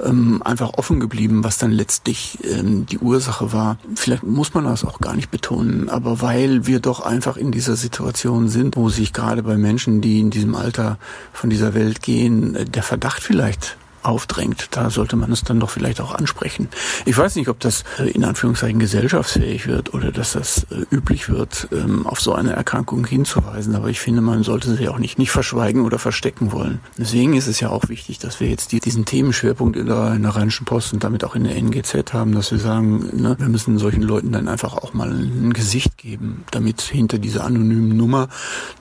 ähm, 0.03 0.43
einfach 0.43 0.75
offen 0.75 0.99
geblieben, 0.99 1.43
was 1.43 1.57
dann 1.57 1.71
letztlich 1.71 2.37
ähm, 2.43 2.85
die 2.85 2.99
Ursache 2.99 3.51
war. 3.51 3.77
Vielleicht 3.95 4.21
muss 4.21 4.53
man 4.53 4.65
das 4.65 4.85
auch 4.85 4.99
gar 4.99 5.15
nicht 5.15 5.31
betonen, 5.31 5.89
aber 5.89 6.21
weil 6.21 6.67
wir 6.67 6.79
doch 6.79 6.99
einfach 6.99 7.37
in 7.37 7.51
dieser 7.51 7.75
Situation 7.75 8.49
sind, 8.49 8.77
wo 8.77 8.89
sich 8.89 9.13
gerade 9.13 9.41
bei 9.41 9.57
Menschen, 9.57 10.01
die 10.01 10.19
in 10.19 10.29
diesem 10.29 10.53
Alter 10.53 10.99
von 11.33 11.49
dieser 11.49 11.73
Welt 11.73 12.03
gehen, 12.03 12.53
äh, 12.53 12.65
der 12.65 12.83
Verdacht 12.83 13.23
vielleicht 13.23 13.77
aufdrängt. 14.03 14.69
Da 14.71 14.89
sollte 14.89 15.15
man 15.15 15.31
es 15.31 15.43
dann 15.43 15.59
doch 15.59 15.69
vielleicht 15.69 16.01
auch 16.01 16.13
ansprechen. 16.13 16.69
Ich 17.05 17.17
weiß 17.17 17.35
nicht, 17.35 17.47
ob 17.49 17.59
das 17.59 17.83
äh, 17.99 18.09
in 18.09 18.23
Anführungszeichen 18.23 18.79
gesellschaftsfähig 18.79 19.67
wird 19.67 19.93
oder 19.93 20.11
dass 20.11 20.33
das 20.33 20.65
äh, 20.71 20.85
üblich 20.95 21.29
wird, 21.29 21.67
ähm, 21.71 22.07
auf 22.07 22.19
so 22.19 22.33
eine 22.33 22.53
Erkrankung 22.53 23.05
hinzuweisen. 23.05 23.75
Aber 23.75 23.89
ich 23.89 23.99
finde, 23.99 24.21
man 24.21 24.43
sollte 24.43 24.75
sie 24.75 24.89
auch 24.89 24.97
nicht, 24.97 25.19
nicht 25.19 25.31
verschweigen 25.31 25.85
oder 25.85 25.99
verstecken 25.99 26.51
wollen. 26.51 26.79
Deswegen 26.97 27.33
ist 27.33 27.47
es 27.47 27.59
ja 27.59 27.69
auch 27.69 27.89
wichtig, 27.89 28.19
dass 28.19 28.39
wir 28.39 28.49
jetzt 28.49 28.71
diesen 28.71 29.05
Themenschwerpunkt 29.05 29.77
in 29.77 29.85
der, 29.85 30.13
in 30.13 30.23
der 30.23 30.35
Rheinischen 30.35 30.65
Post 30.65 30.93
und 30.93 31.03
damit 31.03 31.23
auch 31.23 31.35
in 31.35 31.43
der 31.43 31.55
NGZ 31.55 32.13
haben, 32.13 32.33
dass 32.33 32.51
wir 32.51 32.59
sagen, 32.59 33.09
ne, 33.13 33.35
wir 33.39 33.49
müssen 33.49 33.77
solchen 33.77 34.01
Leuten 34.01 34.31
dann 34.31 34.47
einfach 34.47 34.77
auch 34.77 34.93
mal 34.93 35.11
ein 35.11 35.53
Gesicht 35.53 35.97
geben, 35.97 36.43
damit 36.51 36.81
hinter 36.81 37.19
dieser 37.19 37.43
anonymen 37.43 37.95
Nummer 37.95 38.29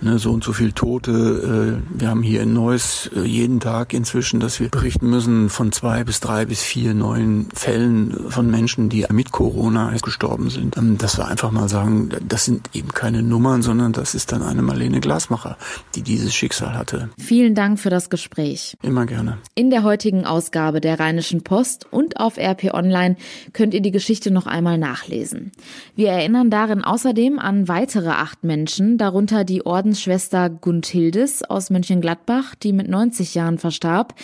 ne, 0.01 0.19
so 0.19 0.33
und 0.33 0.45
so 0.45 0.53
viel 0.53 0.73
Tote, 0.73 1.81
äh, 1.85 2.01
wir 2.01 2.09
haben 2.09 2.23
hier 2.23 2.43
in 2.43 2.53
Neuss 2.53 3.11
jeden 3.15 3.61
Tag 3.61 3.93
inzwischen, 3.93 4.41
dass 4.41 4.61
wir 4.61 4.69
berichten 4.69 5.10
müssen 5.11 5.51
von 5.51 5.73
zwei 5.73 6.05
bis 6.05 6.21
drei 6.21 6.45
bis 6.45 6.63
vier 6.63 6.95
neuen 6.95 7.49
Fällen 7.53 8.31
von 8.31 8.51
Menschen, 8.51 8.89
die 8.89 9.07
mit 9.11 9.33
Corona 9.33 9.93
gestorben 10.03 10.51
sind. 10.51 10.77
Ähm, 10.77 10.99
dass 10.99 11.19
wir 11.19 11.27
einfach 11.27 11.51
mal 11.51 11.69
sagen, 11.69 12.11
das 12.27 12.45
sind 12.45 12.71
eben 12.73 12.89
keine 12.89 13.23
Nummern, 13.23 13.63
sondern 13.63 13.93
das 13.93 14.15
ist 14.15 14.33
dann 14.33 14.43
eine 14.43 14.63
Marlene 14.63 15.01
Glasmacher, 15.01 15.57
die 15.95 16.03
dieses 16.03 16.35
Schicksal 16.35 16.75
hatte. 16.75 17.11
Vielen 17.19 17.55
Dank 17.55 17.79
für 17.79 17.91
das 17.91 18.11
Gespräch. 18.11 18.77
Immer 18.83 19.07
gerne. 19.07 19.39
In 19.55 19.71
der 19.71 19.83
heutigen 19.83 20.25
Ausgabe 20.25 20.81
der 20.81 21.01
Rheinischen 21.01 21.43
Post 21.43 21.87
und 21.91 22.19
auf 22.19 22.39
RP 22.39 22.73
Online 22.73 23.17
könnt 23.53 23.75
ihr 23.75 23.83
die 23.83 23.91
Geschichte 23.91 24.31
noch 24.31 24.47
einmal 24.47 24.79
nachlesen. 24.79 25.53
Wir 25.97 26.11
erinnern 26.11 26.51
darin 26.51 26.83
außerdem 26.85 27.39
an 27.39 27.69
weitere 27.69 28.11
acht 28.11 28.45
Menschen, 28.45 28.99
darunter 28.99 29.45
die 29.45 29.67
Ordensschwester 29.67 30.49
Gunthildes 30.51 31.43
aus 31.43 31.71
Mönchengladbach, 31.71 32.55
die 32.55 32.73
mit 32.73 32.89
90 32.89 33.35
Jahren 33.35 33.59
verstarb, 33.59 34.15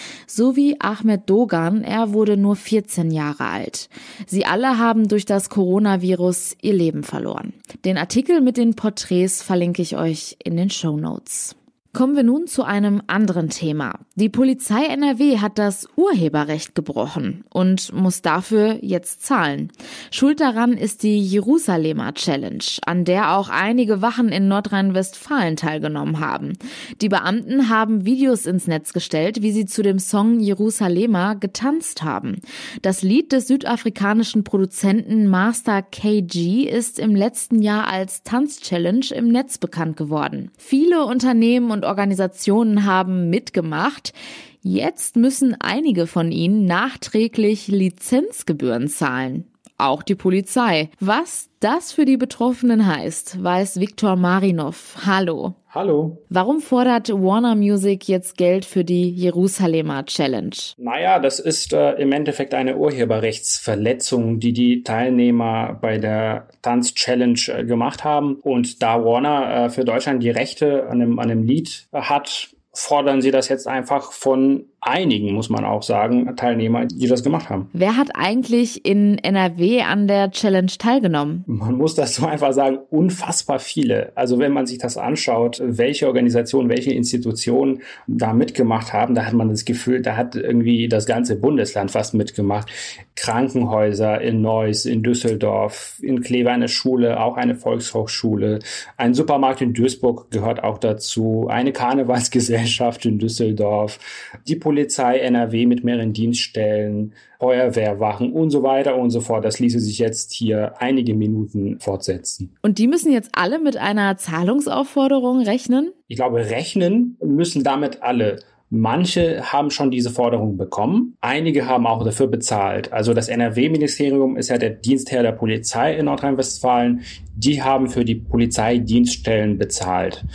Ahmed 0.80 1.28
Dogan, 1.28 1.82
er 1.82 2.12
wurde 2.12 2.36
nur 2.36 2.56
14 2.56 3.10
Jahre 3.10 3.46
alt. 3.46 3.88
Sie 4.26 4.46
alle 4.46 4.78
haben 4.78 5.08
durch 5.08 5.24
das 5.24 5.50
Coronavirus 5.50 6.56
ihr 6.62 6.74
Leben 6.74 7.02
verloren. 7.02 7.52
Den 7.84 7.98
Artikel 7.98 8.40
mit 8.40 8.56
den 8.56 8.74
Porträts 8.74 9.42
verlinke 9.42 9.82
ich 9.82 9.96
euch 9.96 10.36
in 10.42 10.56
den 10.56 10.70
Show 10.70 10.96
Notes. 10.96 11.56
Kommen 11.96 12.14
wir 12.14 12.24
nun 12.24 12.46
zu 12.46 12.62
einem 12.62 13.00
anderen 13.06 13.48
Thema. 13.48 14.00
Die 14.16 14.28
Polizei 14.28 14.84
NRW 14.84 15.38
hat 15.38 15.58
das 15.58 15.88
Urheberrecht 15.96 16.74
gebrochen 16.74 17.44
und 17.48 17.90
muss 17.94 18.20
dafür 18.20 18.76
jetzt 18.82 19.24
zahlen. 19.24 19.72
Schuld 20.10 20.40
daran 20.40 20.74
ist 20.74 21.04
die 21.04 21.18
Jerusalemer 21.18 22.12
Challenge, 22.12 22.62
an 22.84 23.06
der 23.06 23.34
auch 23.34 23.48
einige 23.48 24.02
Wachen 24.02 24.28
in 24.28 24.46
Nordrhein-Westfalen 24.46 25.56
teilgenommen 25.56 26.20
haben. 26.20 26.58
Die 27.00 27.08
Beamten 27.08 27.70
haben 27.70 28.04
Videos 28.04 28.44
ins 28.44 28.66
Netz 28.66 28.92
gestellt, 28.92 29.40
wie 29.40 29.52
sie 29.52 29.64
zu 29.64 29.82
dem 29.82 29.98
Song 29.98 30.38
Jerusalemer 30.38 31.34
getanzt 31.36 32.02
haben. 32.02 32.42
Das 32.82 33.00
Lied 33.00 33.32
des 33.32 33.48
südafrikanischen 33.48 34.44
Produzenten 34.44 35.28
Master 35.28 35.80
KG 35.80 36.64
ist 36.64 36.98
im 36.98 37.16
letzten 37.16 37.62
Jahr 37.62 37.86
als 37.86 38.22
Tanz-Challenge 38.22 39.06
im 39.14 39.28
Netz 39.28 39.56
bekannt 39.56 39.96
geworden. 39.96 40.50
Viele 40.58 41.06
Unternehmen 41.06 41.70
und 41.70 41.85
Organisationen 41.86 42.84
haben 42.84 43.30
mitgemacht. 43.30 44.12
Jetzt 44.60 45.16
müssen 45.16 45.56
einige 45.60 46.06
von 46.06 46.32
ihnen 46.32 46.64
nachträglich 46.64 47.68
Lizenzgebühren 47.68 48.88
zahlen. 48.88 49.44
Auch 49.78 50.02
die 50.02 50.14
Polizei. 50.14 50.90
Was 51.00 51.50
das 51.60 51.92
für 51.92 52.04
die 52.04 52.16
Betroffenen 52.16 52.86
heißt, 52.86 53.42
weiß 53.42 53.78
Viktor 53.78 54.16
Marinov. 54.16 54.96
Hallo. 55.04 55.54
Hallo. 55.76 56.16
Warum 56.30 56.60
fordert 56.60 57.10
Warner 57.10 57.54
Music 57.54 58.08
jetzt 58.08 58.38
Geld 58.38 58.64
für 58.64 58.82
die 58.82 59.10
Jerusalemer 59.10 60.06
Challenge? 60.06 60.56
Naja, 60.78 61.18
das 61.18 61.38
ist 61.38 61.74
äh, 61.74 61.92
im 61.96 62.12
Endeffekt 62.12 62.54
eine 62.54 62.78
Urheberrechtsverletzung, 62.78 64.40
die 64.40 64.54
die 64.54 64.84
Teilnehmer 64.84 65.76
bei 65.78 65.98
der 65.98 66.48
Tanz-Challenge 66.62 67.38
äh, 67.48 67.64
gemacht 67.64 68.04
haben. 68.04 68.36
Und 68.36 68.82
da 68.82 69.04
Warner 69.04 69.66
äh, 69.66 69.68
für 69.68 69.84
Deutschland 69.84 70.22
die 70.22 70.30
Rechte 70.30 70.86
an 70.88 71.02
einem, 71.02 71.18
an 71.18 71.30
einem 71.30 71.42
Lied 71.42 71.88
hat, 71.92 72.48
fordern 72.72 73.20
sie 73.20 73.30
das 73.30 73.50
jetzt 73.50 73.68
einfach 73.68 74.12
von 74.12 74.64
einigen, 74.86 75.34
muss 75.34 75.50
man 75.50 75.64
auch 75.64 75.82
sagen, 75.82 76.34
Teilnehmer, 76.36 76.86
die 76.86 77.08
das 77.08 77.22
gemacht 77.22 77.50
haben. 77.50 77.68
Wer 77.72 77.96
hat 77.96 78.10
eigentlich 78.14 78.86
in 78.86 79.18
NRW 79.18 79.82
an 79.82 80.06
der 80.06 80.30
Challenge 80.30 80.70
teilgenommen? 80.78 81.44
Man 81.46 81.74
muss 81.74 81.94
das 81.94 82.14
so 82.14 82.26
einfach 82.26 82.52
sagen, 82.52 82.78
unfassbar 82.90 83.58
viele. 83.58 84.12
Also 84.14 84.38
wenn 84.38 84.52
man 84.52 84.66
sich 84.66 84.78
das 84.78 84.96
anschaut, 84.96 85.60
welche 85.62 86.06
Organisationen, 86.06 86.68
welche 86.68 86.92
Institutionen 86.92 87.82
da 88.06 88.32
mitgemacht 88.32 88.92
haben, 88.92 89.14
da 89.14 89.24
hat 89.24 89.34
man 89.34 89.48
das 89.48 89.64
Gefühl, 89.64 90.02
da 90.02 90.16
hat 90.16 90.36
irgendwie 90.36 90.88
das 90.88 91.06
ganze 91.06 91.36
Bundesland 91.36 91.90
fast 91.90 92.14
mitgemacht. 92.14 92.68
Krankenhäuser 93.16 94.20
in 94.20 94.40
Neuss, 94.40 94.86
in 94.86 95.02
Düsseldorf, 95.02 95.98
in 96.02 96.20
Kleve 96.20 96.50
eine 96.50 96.68
Schule, 96.68 97.20
auch 97.20 97.36
eine 97.36 97.54
Volkshochschule, 97.54 98.60
ein 98.96 99.14
Supermarkt 99.14 99.62
in 99.62 99.72
Duisburg 99.72 100.30
gehört 100.30 100.62
auch 100.62 100.78
dazu, 100.78 101.48
eine 101.48 101.72
Karnevalsgesellschaft 101.72 103.06
in 103.06 103.18
Düsseldorf, 103.18 103.98
die 104.46 104.56
Polizei 104.56 104.75
Polizei 104.76 105.20
NRW 105.20 105.64
mit 105.64 105.84
mehreren 105.84 106.12
Dienststellen, 106.12 107.14
Feuerwehrwachen 107.40 108.30
und 108.34 108.50
so 108.50 108.62
weiter 108.62 108.96
und 108.96 109.08
so 109.08 109.22
fort. 109.22 109.42
Das 109.42 109.58
ließe 109.58 109.80
sich 109.80 109.98
jetzt 109.98 110.34
hier 110.34 110.74
einige 110.82 111.14
Minuten 111.14 111.80
fortsetzen. 111.80 112.54
Und 112.60 112.76
die 112.76 112.86
müssen 112.86 113.10
jetzt 113.10 113.30
alle 113.32 113.58
mit 113.58 113.78
einer 113.78 114.18
Zahlungsaufforderung 114.18 115.40
rechnen? 115.40 115.92
Ich 116.08 116.16
glaube, 116.16 116.50
rechnen 116.50 117.16
müssen 117.24 117.64
damit 117.64 118.02
alle. 118.02 118.40
Manche 118.68 119.50
haben 119.50 119.70
schon 119.70 119.90
diese 119.90 120.10
Forderung 120.10 120.58
bekommen. 120.58 121.16
Einige 121.22 121.64
haben 121.64 121.86
auch 121.86 122.04
dafür 122.04 122.26
bezahlt. 122.26 122.92
Also 122.92 123.14
das 123.14 123.28
NRW-Ministerium 123.28 124.36
ist 124.36 124.50
ja 124.50 124.58
der 124.58 124.70
Dienstherr 124.70 125.22
der 125.22 125.32
Polizei 125.32 125.96
in 125.96 126.04
Nordrhein-Westfalen. 126.04 127.00
Die 127.34 127.62
haben 127.62 127.88
für 127.88 128.04
die 128.04 128.16
Polizeidienststellen 128.16 129.56
bezahlt. 129.56 130.26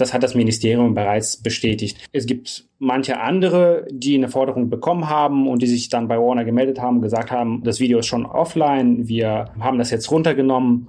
Das 0.00 0.14
hat 0.14 0.22
das 0.22 0.34
Ministerium 0.34 0.94
bereits 0.94 1.36
bestätigt. 1.36 2.08
Es 2.12 2.26
gibt 2.26 2.66
manche 2.78 3.20
andere, 3.20 3.86
die 3.90 4.16
eine 4.16 4.28
Forderung 4.28 4.70
bekommen 4.70 5.08
haben 5.08 5.48
und 5.48 5.62
die 5.62 5.66
sich 5.66 5.88
dann 5.88 6.08
bei 6.08 6.18
Warner 6.18 6.44
gemeldet 6.44 6.80
haben, 6.80 7.02
gesagt 7.02 7.30
haben, 7.30 7.62
das 7.64 7.80
Video 7.80 7.98
ist 7.98 8.06
schon 8.06 8.26
offline, 8.26 9.08
wir 9.08 9.46
haben 9.60 9.78
das 9.78 9.90
jetzt 9.90 10.10
runtergenommen 10.10 10.88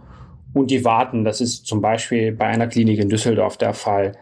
und 0.54 0.72
die 0.72 0.86
warten. 0.86 1.24
Das 1.24 1.42
ist 1.42 1.66
zum 1.66 1.82
Beispiel 1.82 2.32
bei 2.32 2.46
einer 2.46 2.68
Klinik 2.68 3.00
in 3.00 3.10
Düsseldorf 3.10 3.58
der 3.58 3.74
Fall. 3.74 4.14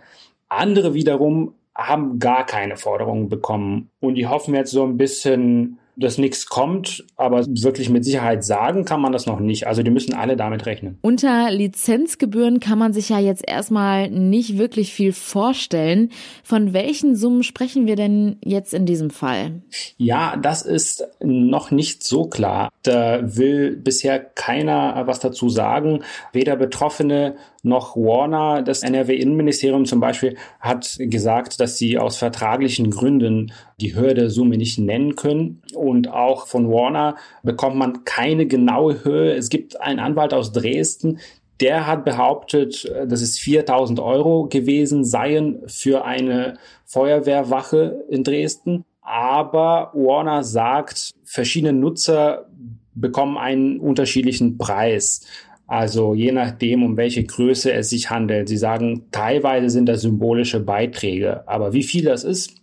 Andere 0.47 0.93
wiederum 0.93 1.53
haben 1.75 2.19
gar 2.19 2.45
keine 2.45 2.75
Forderungen 2.75 3.29
bekommen 3.29 3.89
und 3.99 4.15
die 4.15 4.27
hoffen 4.27 4.53
jetzt 4.53 4.71
so 4.71 4.83
ein 4.83 4.97
bisschen, 4.97 5.79
dass 5.99 6.17
nichts 6.17 6.47
kommt, 6.47 7.05
aber 7.17 7.45
wirklich 7.45 7.89
mit 7.89 8.05
Sicherheit 8.05 8.43
sagen 8.43 8.85
kann 8.85 9.01
man 9.01 9.11
das 9.11 9.25
noch 9.25 9.39
nicht. 9.39 9.67
Also 9.67 9.83
die 9.83 9.91
müssen 9.91 10.13
alle 10.13 10.37
damit 10.37 10.65
rechnen. 10.65 10.97
Unter 11.01 11.51
Lizenzgebühren 11.51 12.59
kann 12.59 12.79
man 12.79 12.93
sich 12.93 13.09
ja 13.09 13.19
jetzt 13.19 13.47
erstmal 13.47 14.09
nicht 14.09 14.57
wirklich 14.57 14.93
viel 14.93 15.13
vorstellen. 15.13 16.11
Von 16.43 16.73
welchen 16.73 17.15
Summen 17.15 17.43
sprechen 17.43 17.85
wir 17.85 17.95
denn 17.95 18.37
jetzt 18.43 18.73
in 18.73 18.85
diesem 18.85 19.09
Fall? 19.09 19.61
Ja, 19.97 20.37
das 20.37 20.61
ist 20.61 21.05
noch 21.21 21.71
nicht 21.71 22.03
so 22.03 22.25
klar. 22.25 22.69
Da 22.83 23.19
will 23.37 23.75
bisher 23.75 24.19
keiner 24.19 25.03
was 25.05 25.19
dazu 25.19 25.49
sagen. 25.49 26.03
Weder 26.31 26.55
Betroffene 26.55 27.35
noch 27.63 27.95
Warner. 27.95 28.61
Das 28.61 28.83
NRW-Innenministerium 28.83 29.85
zum 29.85 29.99
Beispiel 29.99 30.37
hat 30.59 30.97
gesagt, 30.99 31.59
dass 31.59 31.77
sie 31.77 31.97
aus 31.97 32.17
vertraglichen 32.17 32.91
Gründen 32.91 33.51
die 33.79 33.95
Hürde 33.95 34.29
Summe 34.29 34.57
nicht 34.57 34.79
nennen 34.79 35.15
können. 35.15 35.61
Und 35.73 36.09
auch 36.09 36.47
von 36.47 36.69
Warner 36.69 37.15
bekommt 37.43 37.75
man 37.75 38.03
keine 38.05 38.45
genaue 38.45 39.03
Höhe. 39.03 39.33
Es 39.33 39.49
gibt 39.49 39.79
einen 39.81 39.99
Anwalt 39.99 40.33
aus 40.33 40.51
Dresden, 40.51 41.19
der 41.59 41.87
hat 41.87 42.05
behauptet, 42.05 42.89
dass 43.07 43.21
es 43.21 43.37
4000 43.37 43.99
Euro 43.99 44.47
gewesen 44.47 45.03
seien 45.03 45.59
für 45.67 46.05
eine 46.05 46.57
Feuerwehrwache 46.85 48.05
in 48.09 48.23
Dresden. 48.23 48.85
Aber 49.01 49.91
Warner 49.93 50.43
sagt, 50.43 51.11
verschiedene 51.23 51.73
Nutzer 51.73 52.45
bekommen 52.93 53.37
einen 53.37 53.79
unterschiedlichen 53.79 54.57
Preis. 54.57 55.25
Also 55.69 56.15
je 56.15 56.31
nachdem, 56.31 56.83
um 56.83 56.97
welche 56.97 57.23
Größe 57.23 57.71
es 57.71 57.91
sich 57.91 58.09
handelt. 58.09 58.49
Sie 58.49 58.57
sagen, 58.57 59.05
teilweise 59.11 59.69
sind 59.69 59.85
das 59.85 60.01
symbolische 60.01 60.59
Beiträge, 60.59 61.47
aber 61.47 61.73
wie 61.73 61.83
viel 61.83 62.03
das 62.03 62.23
ist, 62.23 62.55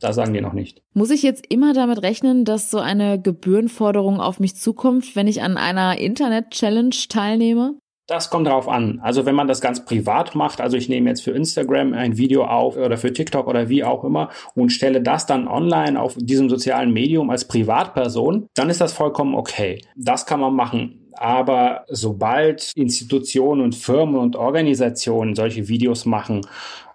das 0.00 0.16
sagen 0.16 0.32
die 0.32 0.40
noch 0.40 0.54
nicht. 0.54 0.82
Muss 0.94 1.10
ich 1.10 1.22
jetzt 1.22 1.44
immer 1.50 1.74
damit 1.74 2.02
rechnen, 2.02 2.46
dass 2.46 2.70
so 2.70 2.78
eine 2.78 3.20
Gebührenforderung 3.20 4.18
auf 4.18 4.40
mich 4.40 4.56
zukommt, 4.56 5.14
wenn 5.14 5.28
ich 5.28 5.42
an 5.42 5.58
einer 5.58 5.98
Internet-Challenge 5.98 6.94
teilnehme? 7.08 7.74
Das 8.06 8.28
kommt 8.28 8.46
darauf 8.46 8.68
an. 8.68 9.00
Also 9.02 9.24
wenn 9.24 9.34
man 9.34 9.48
das 9.48 9.62
ganz 9.62 9.84
privat 9.84 10.34
macht, 10.34 10.60
also 10.60 10.76
ich 10.76 10.90
nehme 10.90 11.08
jetzt 11.08 11.22
für 11.22 11.30
Instagram 11.30 11.94
ein 11.94 12.18
Video 12.18 12.44
auf 12.44 12.76
oder 12.76 12.98
für 12.98 13.14
TikTok 13.14 13.46
oder 13.46 13.70
wie 13.70 13.82
auch 13.82 14.04
immer 14.04 14.28
und 14.54 14.70
stelle 14.70 15.00
das 15.00 15.24
dann 15.24 15.48
online 15.48 15.98
auf 15.98 16.16
diesem 16.18 16.50
sozialen 16.50 16.92
Medium 16.92 17.30
als 17.30 17.48
Privatperson, 17.48 18.46
dann 18.54 18.68
ist 18.68 18.82
das 18.82 18.92
vollkommen 18.92 19.34
okay. 19.34 19.80
Das 19.96 20.26
kann 20.26 20.40
man 20.40 20.54
machen. 20.54 21.03
Aber 21.16 21.84
sobald 21.88 22.72
Institutionen 22.74 23.62
und 23.62 23.74
Firmen 23.74 24.16
und 24.16 24.36
Organisationen 24.36 25.34
solche 25.34 25.68
Videos 25.68 26.04
machen 26.06 26.46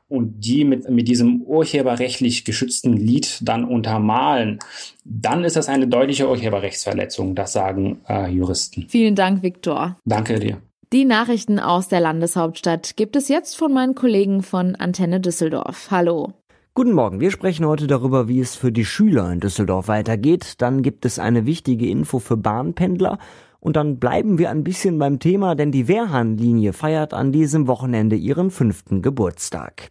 und 0.08 0.44
die 0.44 0.66
mit, 0.66 0.90
mit 0.90 1.08
diesem 1.08 1.42
urheberrechtlich 1.42 2.44
geschützten 2.44 2.94
Lied 2.94 3.40
dann 3.42 3.64
untermalen, 3.64 4.60
dann 5.06 5.44
ist 5.44 5.56
das 5.56 5.70
eine 5.70 5.88
deutliche 5.88 6.30
Urheberrechtsverletzung, 6.30 7.36
das 7.36 7.54
sagen 7.54 8.02
äh, 8.10 8.30
Juristen. 8.30 8.88
Vielen 8.90 9.16
Dank, 9.16 9.44
Viktor. 9.44 9.98
Danke 10.06 10.40
dir. 10.40 10.58
Die 10.92 11.06
Nachrichten 11.06 11.60
aus 11.60 11.88
der 11.88 12.00
Landeshauptstadt 12.00 12.98
gibt 12.98 13.16
es 13.16 13.28
jetzt 13.28 13.56
von 13.56 13.72
meinen 13.72 13.94
Kollegen 13.94 14.42
von 14.42 14.76
Antenne 14.76 15.20
Düsseldorf. 15.20 15.90
Hallo. 15.92 16.34
Guten 16.74 16.94
Morgen, 16.94 17.20
wir 17.20 17.30
sprechen 17.30 17.66
heute 17.68 17.86
darüber, 17.86 18.28
wie 18.28 18.40
es 18.40 18.56
für 18.56 18.72
die 18.72 18.86
Schüler 18.86 19.32
in 19.32 19.40
Düsseldorf 19.40 19.88
weitergeht. 19.88 20.54
Dann 20.60 20.82
gibt 20.82 21.06
es 21.06 21.20
eine 21.20 21.46
wichtige 21.46 21.88
Info 21.88 22.20
für 22.20 22.38
Bahnpendler 22.38 23.20
und 23.60 23.76
dann 23.76 24.00
bleiben 24.00 24.38
wir 24.38 24.50
ein 24.50 24.64
bisschen 24.64 25.00
beim 25.00 25.20
Thema, 25.20 25.56
denn 25.56 25.72
die 25.72 25.88
Wehrhahnlinie 25.88 26.74
feiert 26.74 27.14
an 27.14 27.32
diesem 27.32 27.68
Wochenende 27.68 28.16
ihren 28.16 28.52
fünften 28.52 29.02
Geburtstag. 29.02 29.90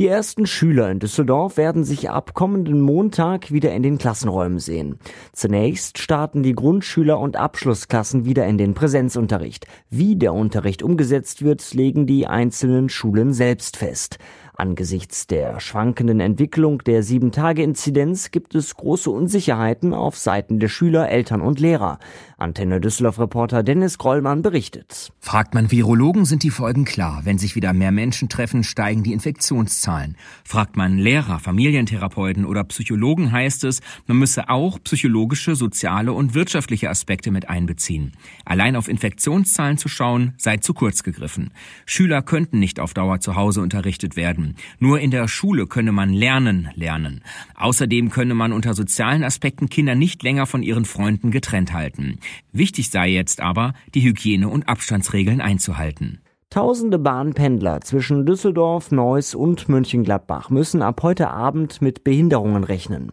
Die 0.00 0.08
ersten 0.08 0.44
Schüler 0.46 0.90
in 0.90 0.98
Düsseldorf 0.98 1.56
werden 1.56 1.84
sich 1.84 2.10
ab 2.10 2.34
kommenden 2.34 2.80
Montag 2.80 3.52
wieder 3.52 3.72
in 3.72 3.84
den 3.84 3.96
Klassenräumen 3.96 4.58
sehen. 4.58 4.98
Zunächst 5.32 5.98
starten 5.98 6.42
die 6.42 6.52
Grundschüler 6.52 7.20
und 7.20 7.36
Abschlussklassen 7.36 8.24
wieder 8.24 8.44
in 8.44 8.58
den 8.58 8.74
Präsenzunterricht. 8.74 9.68
Wie 9.90 10.16
der 10.16 10.34
Unterricht 10.34 10.82
umgesetzt 10.82 11.44
wird, 11.44 11.72
legen 11.74 12.08
die 12.08 12.26
einzelnen 12.26 12.88
Schulen 12.88 13.32
selbst 13.32 13.76
fest. 13.76 14.18
Angesichts 14.56 15.26
der 15.26 15.58
schwankenden 15.58 16.20
Entwicklung 16.20 16.78
der 16.78 17.02
7-Tage-Inzidenz 17.02 18.30
gibt 18.30 18.54
es 18.54 18.76
große 18.76 19.10
Unsicherheiten 19.10 19.92
auf 19.92 20.16
Seiten 20.16 20.60
der 20.60 20.68
Schüler, 20.68 21.08
Eltern 21.08 21.40
und 21.40 21.58
Lehrer. 21.58 21.98
Antenne 22.38 22.80
Düsseldorf-Reporter 22.80 23.64
Dennis 23.64 23.98
Grollmann 23.98 24.42
berichtet. 24.42 25.12
Fragt 25.18 25.54
man 25.54 25.72
Virologen, 25.72 26.24
sind 26.24 26.44
die 26.44 26.50
Folgen 26.50 26.84
klar. 26.84 27.22
Wenn 27.24 27.38
sich 27.38 27.56
wieder 27.56 27.72
mehr 27.72 27.90
Menschen 27.90 28.28
treffen, 28.28 28.62
steigen 28.62 29.02
die 29.02 29.12
Infektionszahlen. 29.12 30.16
Fragt 30.44 30.76
man 30.76 30.98
Lehrer, 30.98 31.40
Familientherapeuten 31.40 32.44
oder 32.44 32.62
Psychologen, 32.64 33.32
heißt 33.32 33.64
es, 33.64 33.80
man 34.06 34.18
müsse 34.18 34.48
auch 34.50 34.78
psychologische, 34.84 35.56
soziale 35.56 36.12
und 36.12 36.34
wirtschaftliche 36.34 36.90
Aspekte 36.90 37.32
mit 37.32 37.48
einbeziehen. 37.48 38.12
Allein 38.44 38.76
auf 38.76 38.88
Infektionszahlen 38.88 39.78
zu 39.78 39.88
schauen, 39.88 40.34
sei 40.36 40.58
zu 40.58 40.74
kurz 40.74 41.02
gegriffen. 41.02 41.50
Schüler 41.86 42.22
könnten 42.22 42.60
nicht 42.60 42.78
auf 42.78 42.94
Dauer 42.94 43.18
zu 43.18 43.34
Hause 43.34 43.60
unterrichtet 43.60 44.16
werden. 44.16 44.43
Nur 44.78 45.00
in 45.00 45.10
der 45.10 45.28
Schule 45.28 45.66
könne 45.66 45.92
man 45.92 46.10
lernen, 46.10 46.68
lernen. 46.74 47.22
Außerdem 47.54 48.10
könne 48.10 48.34
man 48.34 48.52
unter 48.52 48.74
sozialen 48.74 49.24
Aspekten 49.24 49.68
Kinder 49.68 49.94
nicht 49.94 50.22
länger 50.22 50.46
von 50.46 50.62
ihren 50.62 50.84
Freunden 50.84 51.30
getrennt 51.30 51.72
halten. 51.72 52.18
Wichtig 52.52 52.90
sei 52.90 53.08
jetzt 53.08 53.40
aber, 53.40 53.72
die 53.94 54.02
Hygiene- 54.02 54.48
und 54.48 54.68
Abstandsregeln 54.68 55.40
einzuhalten. 55.40 56.20
Tausende 56.50 57.00
Bahnpendler 57.00 57.80
zwischen 57.80 58.26
Düsseldorf, 58.26 58.92
Neuss 58.92 59.34
und 59.34 59.68
Mönchengladbach 59.68 60.50
müssen 60.50 60.82
ab 60.82 61.02
heute 61.02 61.30
Abend 61.30 61.82
mit 61.82 62.04
Behinderungen 62.04 62.62
rechnen. 62.62 63.10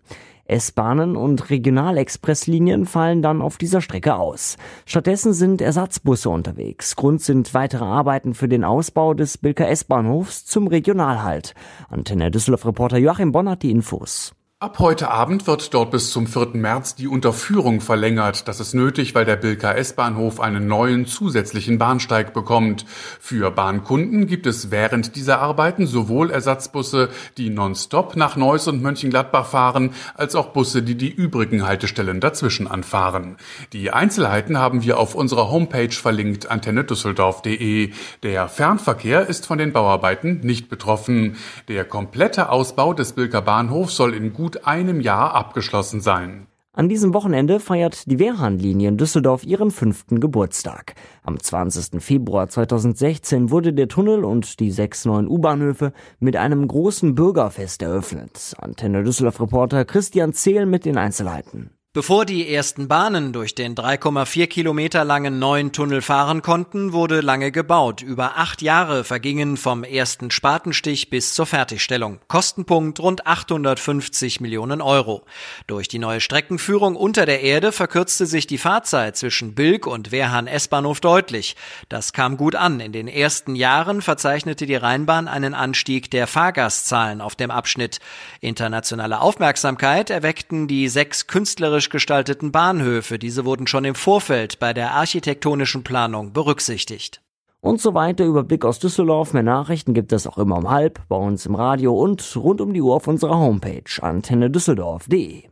S-Bahnen 0.52 1.16
und 1.16 1.50
Regionalexpresslinien 1.50 2.86
fallen 2.86 3.22
dann 3.22 3.42
auf 3.42 3.58
dieser 3.58 3.82
Strecke 3.82 4.16
aus. 4.16 4.58
Stattdessen 4.86 5.34
sind 5.34 5.62
Ersatzbusse 5.62 6.30
unterwegs. 6.30 6.96
Grund 6.96 7.22
sind 7.22 7.54
weitere 7.54 7.86
Arbeiten 7.86 8.34
für 8.34 8.48
den 8.48 8.64
Ausbau 8.64 9.14
des 9.14 9.38
Bilker 9.38 9.70
S-Bahnhofs 9.70 10.46
zum 10.46 10.68
Regionalhalt. 10.68 11.56
Antenne 11.90 12.32
Düsseldorf-Reporter 12.32 12.98
Joachim 12.98 13.32
Bonn 13.32 13.50
hat 13.50 13.64
die 13.64 13.72
Infos. 13.72 14.34
Ab 14.64 14.78
heute 14.78 15.10
Abend 15.10 15.48
wird 15.48 15.74
dort 15.74 15.90
bis 15.90 16.12
zum 16.12 16.28
4. 16.28 16.50
März 16.54 16.94
die 16.94 17.08
Unterführung 17.08 17.82
verlängert. 17.82 18.48
Das 18.48 18.60
ist 18.60 18.76
nötig, 18.76 19.16
weil 19.16 19.26
der 19.26 19.36
Bilker 19.36 19.76
S-Bahnhof 19.76 20.40
einen 20.40 20.68
neuen 20.68 21.08
zusätzlichen 21.08 21.80
Bahnsteig 21.80 22.32
bekommt. 22.32 22.86
Für 23.20 23.50
Bahnkunden 23.50 24.28
gibt 24.28 24.46
es 24.46 24.70
während 24.70 25.16
dieser 25.16 25.40
Arbeiten 25.40 25.88
sowohl 25.88 26.30
Ersatzbusse, 26.30 27.10
die 27.38 27.50
nonstop 27.50 28.16
nach 28.16 28.36
Neuss 28.36 28.68
und 28.68 28.84
Mönchengladbach 28.84 29.48
fahren, 29.48 29.96
als 30.14 30.36
auch 30.36 30.50
Busse, 30.50 30.84
die 30.84 30.94
die 30.94 31.10
übrigen 31.10 31.66
Haltestellen 31.66 32.20
dazwischen 32.20 32.68
anfahren. 32.68 33.38
Die 33.74 33.90
Einzelheiten 33.90 34.60
haben 34.60 34.84
wir 34.84 35.00
auf 35.00 35.16
unserer 35.16 35.50
Homepage 35.50 35.90
verlinkt, 35.90 36.52
antennedüsseldorf.de. 36.52 37.94
Der 38.22 38.48
Fernverkehr 38.48 39.26
ist 39.26 39.48
von 39.48 39.58
den 39.58 39.74
Bauarbeiten 39.74 40.42
nicht 40.42 40.70
betroffen. 40.70 41.38
Der 41.68 41.84
komplette 41.84 42.50
Ausbau 42.50 42.94
des 42.94 43.14
Bilker 43.14 43.42
Bahnhofs 43.42 43.96
soll 43.96 44.14
in 44.14 44.34
gut 44.34 44.51
gut 44.52 44.68
einem 44.68 45.00
Jahr 45.00 45.34
abgeschlossen 45.34 46.02
sein. 46.02 46.48
An 46.74 46.90
diesem 46.90 47.14
Wochenende 47.14 47.60
feiert 47.60 48.10
die 48.10 48.20
Wehrhahnlinie 48.20 48.90
in 48.90 48.98
Düsseldorf 48.98 49.46
ihren 49.46 49.72
fünften 49.72 50.20
Geburtstag. 50.20 50.96
Am 51.24 51.40
20. 51.40 52.02
Februar 52.02 52.48
2016 52.48 53.50
wurde 53.50 53.74
der 53.74 53.88
Tunnel 53.88 54.24
und 54.24 54.60
die 54.60 54.72
sechs 54.72 55.06
neuen 55.06 55.28
U-Bahnhöfe 55.28 55.94
mit 56.20 56.36
einem 56.38 56.68
großen 56.68 57.16
Bürgerfest 57.16 57.82
eröffnet. 57.82 58.54
Antenne 58.58 59.04
Düsseldorf-Reporter 59.04 59.86
Christian 59.86 60.34
Zehl 60.34 60.66
mit 60.66 60.86
den 60.86 60.98
Einzelheiten. 60.98 61.72
Bevor 61.94 62.24
die 62.24 62.48
ersten 62.48 62.88
Bahnen 62.88 63.34
durch 63.34 63.54
den 63.54 63.76
3,4 63.76 64.48
Kilometer 64.48 65.04
langen 65.04 65.40
neuen 65.40 65.74
Tunnel 65.74 66.02
fahren 66.02 66.42
konnten, 66.42 66.94
wurde 66.94 67.20
lange 67.20 67.52
gebaut. 67.52 68.02
Über 68.02 68.38
acht 68.38 68.62
Jahre 68.62 69.04
vergingen 69.04 69.58
vom 69.58 69.84
ersten 69.84 70.32
Spatenstich 70.32 71.10
bis 71.10 71.34
zur 71.34 71.46
Fertigstellung. 71.46 72.22
Kostenpunkt 72.30 73.02
rund 73.02 73.28
850 73.28 74.40
Millionen 74.40 74.80
Euro. 74.82 75.26
Durch 75.68 75.90
die 75.90 76.00
neue 76.00 76.22
Streckenführung 76.22 76.96
unter 76.96 77.26
der 77.26 77.42
Erde 77.42 77.74
verkürzte 77.74 78.26
sich 78.26 78.48
die 78.48 78.58
Fahrzeit 78.58 79.18
zwischen 79.18 79.54
Bilk 79.54 79.86
und 79.86 80.14
Wehrhahn 80.14 80.48
S-Bahnhof 80.48 81.02
deutlich. 81.02 81.58
Das 81.90 82.14
kam 82.14 82.38
gut 82.38 82.56
an. 82.56 82.80
In 82.80 82.94
den 82.94 83.10
ersten 83.10 83.54
Jahren 83.54 84.02
verzeichnete 84.02 84.66
die 84.66 84.76
Rheinbahn 84.76 85.28
einen 85.28 85.54
Anstieg 85.54 86.10
der 86.10 86.28
Fahrgastzahlen 86.28 87.20
auf 87.20 87.36
dem 87.36 87.52
Abschnitt. 87.52 88.00
Internationale 88.40 89.20
Aufmerksamkeit 89.20 90.10
erweckten 90.10 90.70
die 90.70 90.88
sechs 90.88 91.28
künstlerisch 91.28 91.81
künstlerisch 91.82 91.90
gestalteten 91.90 92.52
Bahnhöfe. 92.52 93.18
Diese 93.18 93.46
wurden 93.46 93.68
schon 93.68 93.86
im 93.86 93.96
Vorfeld 93.96 94.60
bei 94.60 94.74
der 94.74 94.94
architektonischen 94.94 95.84
Planung 95.84 96.34
berücksichtigt. 96.34 97.22
Und 97.60 97.80
so 97.82 97.94
weiter 97.94 98.26
über 98.26 98.44
Blick 98.44 98.66
aus 98.66 98.80
Düsseldorf. 98.80 99.34
Mehr 99.34 99.44
Nachrichten 99.44 99.94
gibt 99.94 100.14
es 100.14 100.28
auch 100.28 100.38
immer 100.38 100.58
um 100.58 100.70
halb 100.70 101.00
bei 101.10 101.16
uns 101.16 101.46
im 101.46 101.56
Radio 101.56 101.94
und 101.94 102.36
rund 102.36 102.62
um 102.62 102.74
die 102.74 102.82
Uhr 102.82 102.96
auf 102.96 103.08
unserer 103.08 103.38
Homepage 103.38 103.84
antennedüsseldorf.de. 104.02 105.51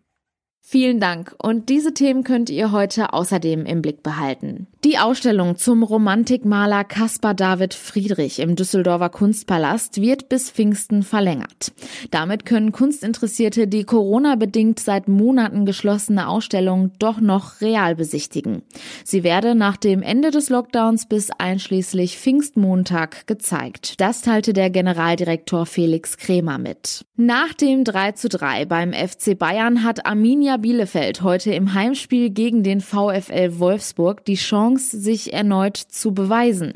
Vielen 0.72 1.00
Dank. 1.00 1.34
Und 1.42 1.70
diese 1.70 1.96
Themen 1.96 2.24
könnt 2.24 2.52
ihr 2.52 2.72
heute 2.72 3.12
außerdem 3.12 3.65
im 3.65 3.82
Blick 3.82 4.04
behalten. 4.04 4.67
Die 4.84 5.00
Ausstellung 5.00 5.58
zum 5.58 5.82
Romantikmaler 5.82 6.84
Caspar 6.84 7.34
David 7.34 7.74
Friedrich 7.74 8.38
im 8.38 8.56
Düsseldorfer 8.56 9.10
Kunstpalast 9.10 10.00
wird 10.00 10.30
bis 10.30 10.52
Pfingsten 10.52 11.02
verlängert. 11.02 11.74
Damit 12.12 12.46
können 12.46 12.72
Kunstinteressierte 12.72 13.67
die 13.67 13.84
Corona-bedingt 13.84 14.80
seit 14.80 15.08
Monaten 15.08 15.65
geschlossene 15.65 16.28
Ausstellung 16.28 16.91
doch 17.00 17.20
noch 17.20 17.62
real 17.62 17.96
besichtigen. 17.96 18.62
Sie 19.04 19.24
werde 19.24 19.56
nach 19.56 19.76
dem 19.76 20.04
Ende 20.04 20.30
des 20.30 20.50
Lockdowns 20.50 21.08
bis 21.08 21.32
einschließlich 21.32 22.20
Pfingstmontag 22.20 23.26
gezeigt. 23.26 24.00
Das 24.00 24.22
teilte 24.22 24.54
der 24.54 24.70
Generaldirektor 24.70 25.65
Felix 25.65 26.17
Kremer 26.17 26.60
mit. 26.60 27.06
Nach 27.15 27.54
dem 27.54 27.84
3 27.84 28.12
zu 28.12 28.30
3 28.30 28.65
beim 28.65 28.93
FC 28.93 29.38
Bayern 29.38 29.84
hat 29.84 30.06
Arminia 30.06 30.59
Bielefeld 30.60 31.22
heute 31.22 31.52
im 31.54 31.74
Heimspiel 31.74 32.30
gegen 32.30 32.63
den 32.63 32.82
VfL 32.82 33.60
Wolfsburg 33.60 34.24
die 34.26 34.36
Chance, 34.36 35.00
sich 35.00 35.34
erneut 35.34 35.78
zu 35.78 36.13
beweisen. 36.13 36.74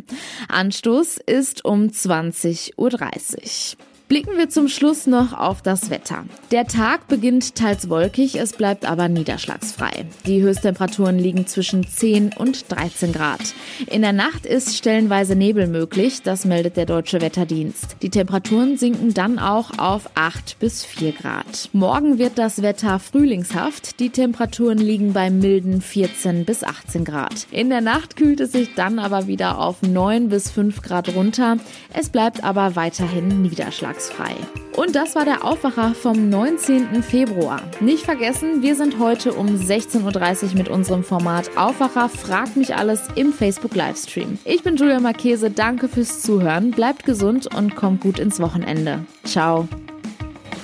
Anstoß 0.48 1.18
ist 1.18 1.64
um 1.66 1.88
20.30 1.88 2.74
Uhr. 2.78 3.93
Blicken 4.10 4.38
wir 4.38 4.50
zum 4.50 4.68
Schluss 4.68 5.08
noch 5.08 5.34
auf 5.34 5.62
das 5.62 5.90
Wetter. 5.90 6.26
Der 6.52 6.68
Tag 6.68 7.08
beginnt 7.08 7.56
teils 7.56 7.90
wolkig, 7.90 8.36
es 8.36 8.52
bleibt 8.52 8.86
aber 8.86 9.08
niederschlagsfrei. 9.08 10.06
Die 10.28 10.42
Höchsttemperaturen 10.42 11.18
liegen 11.18 11.48
zwischen 11.48 11.88
10 11.88 12.34
und 12.38 12.70
13 12.70 13.14
Grad. 13.14 13.40
In 13.88 14.02
der 14.02 14.12
Nacht 14.12 14.46
ist 14.46 14.78
stellenweise 14.78 15.36
Nebel 15.36 15.68
möglich, 15.68 16.22
das 16.22 16.44
meldet 16.44 16.76
der 16.76 16.86
Deutsche 16.86 17.22
Wetterdienst. 17.22 17.96
Die 18.02 18.10
Temperaturen 18.10 18.78
sinken 18.78 19.14
dann 19.14 19.40
auch 19.40 19.80
auf 19.80 20.10
8 20.16 20.60
bis 20.60 20.84
4 20.84 21.14
Grad. 21.14 21.70
Morgen 21.72 22.20
wird 22.20 22.38
das 22.38 22.62
Wetter 22.62 23.00
frühlingshaft, 23.00 24.00
die 24.00 24.10
Temperaturen 24.10 24.78
liegen 24.78 25.14
bei 25.14 25.30
milden 25.30 25.82
14 25.82 26.44
bis 26.46 26.64
18 26.64 27.06
Grad. 27.06 27.48
In 27.52 27.70
der 27.70 27.82
Nacht 27.82 28.18
kühlt 28.18 28.42
es 28.42 28.52
sich 28.52 28.76
dann 28.76 29.00
aber 29.00 29.28
wieder 29.28 29.60
auf 29.60 29.82
9 29.82 30.28
bis 30.28 30.52
5 30.52 30.82
Grad 30.82 31.16
runter. 31.16 31.58
Es 31.94 32.10
bleibt 32.10 32.44
aber 32.44 32.76
weiterhin 32.76 33.42
niederschlagsfrei 33.42 34.03
frei. 34.10 34.36
Und 34.76 34.96
das 34.96 35.16
war 35.16 35.26
der 35.26 35.46
Aufwacher 35.46 35.94
vom 35.94 36.30
19. 36.30 37.04
Februar. 37.04 37.62
Nicht 37.80 38.06
vergessen, 38.06 38.62
wir 38.62 38.76
sind 38.76 39.00
heute 39.00 39.34
um 39.34 39.48
16.30 39.48 40.52
Uhr 40.52 40.58
mit 40.58 40.70
unserem 40.70 41.04
Format 41.04 41.56
Aufwacher 41.56 42.10
Frag 42.10 42.56
mich 42.56 42.76
alles 42.76 43.08
im 43.16 43.34
Facebook 43.34 43.76
Livestream. 43.76 44.40
Ich 44.46 44.64
bin 44.64 44.76
Julia 44.76 45.00
Marchese, 45.00 45.52
danke 45.52 45.88
fürs 45.88 46.22
Zuhören, 46.22 46.72
bleibt 46.72 47.06
gesund 47.06 47.54
und 47.56 47.76
kommt 47.76 48.02
gut 48.02 48.20
ins 48.20 48.40
Wochenende. 48.40 49.06
Ciao. 49.24 49.68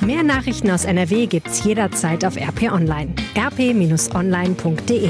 Mehr 0.01 0.23
Nachrichten 0.23 0.71
aus 0.71 0.85
NRW 0.85 1.27
gibt's 1.27 1.63
jederzeit 1.63 2.25
auf 2.25 2.37
RP 2.37 2.71
Online. 2.71 3.13
rp-online.de 3.37 5.09